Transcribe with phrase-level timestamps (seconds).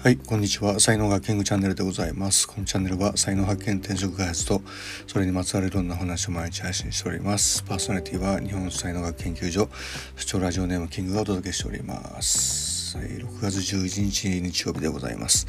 [0.00, 0.78] はい、こんにちは。
[0.78, 2.46] 才能学キングチャンネルでございます。
[2.46, 4.62] このチャンネルは才能発見、転職開発と
[5.08, 7.64] それにまつわるいろんな話を毎日配信しております。
[7.64, 9.68] パーソナリティは日本才能学研究所
[10.14, 12.96] 主張ラジオネームキングがお届けしております。
[12.96, 15.48] はい、6月11日日曜日でございます。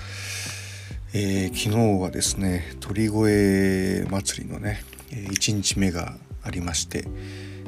[1.14, 4.82] えー昨日はですね、鳥越祭りのね、
[5.12, 7.06] 1日目がありまして、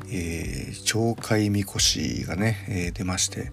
[0.09, 3.51] えー町会みこしがね、えー出まして、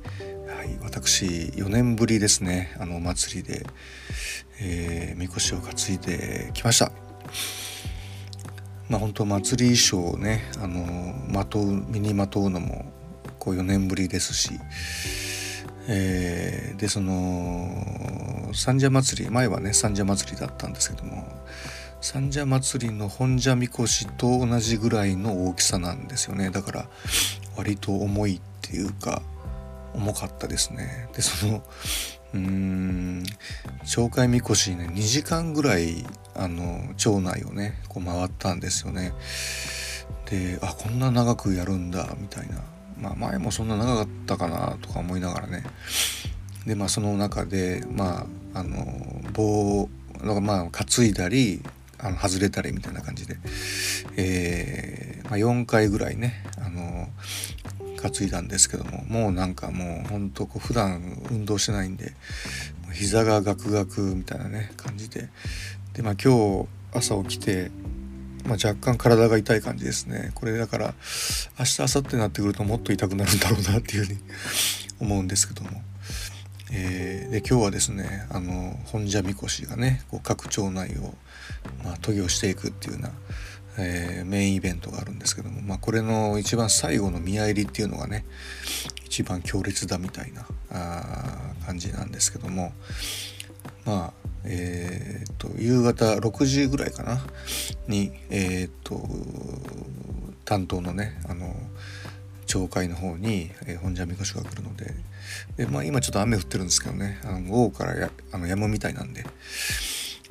[0.83, 2.77] 私4年ぶりですね。
[2.79, 3.67] あの祭りで、
[4.61, 6.93] えーみこしを担いできました。
[8.89, 12.93] まあ本当祭り衣装をねあのまとう身にまとうのも
[13.39, 14.51] こう4年ぶりですし、
[15.89, 21.27] えーでその三社祭り前はね三社祭りだったんですけども
[22.01, 26.51] 三社祭りの本社みこしと同じぐらいの大きさなんですよね。
[26.51, 26.89] だから
[27.57, 29.23] 割と重いっていうか
[29.99, 31.09] 重かったですね。
[31.13, 31.63] でその
[32.35, 33.25] うーん
[33.85, 39.13] 町会みこしね2時間ぐらいあの町内をねこう回ったんですよね。
[40.31, 42.63] であこんな長くやるんだみたいな。
[43.01, 45.65] まあ前もそんな長かったかなとか思いながらね。
[46.67, 48.85] でまあその中でまああの
[49.33, 49.89] 棒
[50.21, 51.63] だかまあ担いだり
[51.99, 53.37] あの外れたりみたいな感じで、
[54.17, 57.09] えーまあ、4回ぐらいねあの
[57.99, 62.13] 担いだんですけどももうなんかもうほんとこう普段運動してないんで
[62.93, 65.29] 膝がガクガクみたいなね感じで
[65.95, 67.71] でまあ今日朝起きて、
[68.45, 70.95] まあ、若干体が痛い感じですねこれだから
[71.59, 74.19] 明日明後日になってくるともっと痛くなるんだろうなっていうふうに
[75.01, 75.83] 思うんですけども。
[76.71, 81.15] えーで今日はですねあの本社みこしがねこう各町内を、
[81.85, 83.11] まあ、渡御していくっていうような、
[83.79, 88.25] えーメインイベントがあるんですけども、まあ、これの一番最後の宮入りっていうのがね
[89.05, 92.73] 一番強烈だみたいなあ感じなんですけども
[93.85, 94.13] まあ
[94.45, 97.21] えーっと夕方6時ぐらいかな
[97.87, 99.01] にえーっと
[100.45, 101.55] 担当のねあの
[102.47, 104.95] 町会の方に、えー本社みこしが来るので
[105.57, 109.25] で、まあ、今ちょっと雨降ってるんですけどねあの午後からやあの止むみたいなんで、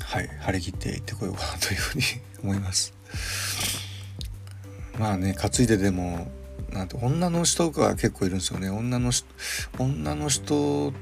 [0.01, 2.03] はい、張り切って行ってこようかなというふうに
[2.43, 2.96] 思います。
[4.99, 6.31] まあね担いででも
[6.71, 8.69] なんて女の人が結構いるんですよね。
[8.69, 9.25] 女の人
[9.77, 10.93] 女の人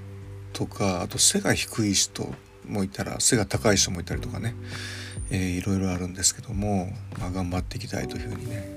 [0.53, 2.34] とかあと背が低い人
[2.68, 4.56] もいたら背が高い人もいたりとかね、
[5.30, 8.70] えーいろいろあるんですけども、まあ、頑張っていきたいというふうにね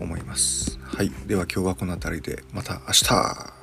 [0.00, 0.78] 思います。
[0.82, 3.59] はい、では今日はこの辺りでまた明日。